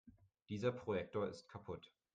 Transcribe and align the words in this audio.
Dieser 0.49 0.71
Projektor 0.71 1.27
ist 1.27 1.47
kaputt. 1.47 1.91